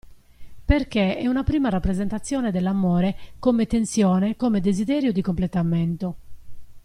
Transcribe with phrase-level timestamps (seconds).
[0.65, 6.15] Perché è una prima rappresentazione dell'amore come tensione e come desiderio di completamento.